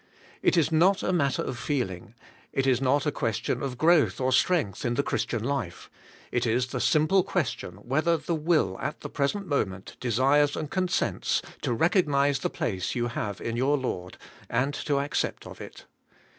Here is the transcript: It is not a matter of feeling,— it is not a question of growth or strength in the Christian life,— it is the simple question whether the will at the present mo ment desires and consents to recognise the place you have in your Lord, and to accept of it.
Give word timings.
It 0.41 0.57
is 0.57 0.71
not 0.71 1.03
a 1.03 1.13
matter 1.13 1.43
of 1.43 1.59
feeling,— 1.59 2.15
it 2.53 2.65
is 2.65 2.81
not 2.81 3.05
a 3.05 3.11
question 3.11 3.61
of 3.61 3.77
growth 3.77 4.19
or 4.19 4.31
strength 4.31 4.83
in 4.83 4.95
the 4.95 5.03
Christian 5.03 5.43
life,— 5.43 5.91
it 6.31 6.47
is 6.47 6.65
the 6.65 6.79
simple 6.81 7.21
question 7.23 7.75
whether 7.75 8.17
the 8.17 8.33
will 8.33 8.79
at 8.79 9.01
the 9.01 9.09
present 9.11 9.45
mo 9.45 9.63
ment 9.63 9.97
desires 9.99 10.55
and 10.55 10.71
consents 10.71 11.43
to 11.61 11.71
recognise 11.71 12.39
the 12.39 12.49
place 12.49 12.95
you 12.95 13.09
have 13.09 13.39
in 13.41 13.55
your 13.55 13.77
Lord, 13.77 14.17
and 14.49 14.73
to 14.73 14.97
accept 14.97 15.45
of 15.45 15.61
it. 15.61 15.85